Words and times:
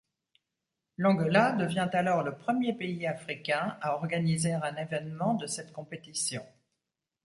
L'Angola 0.97 1.51
devient 1.51 1.87
alors 1.93 2.23
le 2.23 2.35
premier 2.35 2.73
pays 2.73 3.05
africain 3.05 3.77
à 3.81 3.93
organiser 3.93 4.51
un 4.51 4.75
événement 4.77 5.35
de 5.35 5.45
cette 5.45 5.71
compétition. 5.71 6.43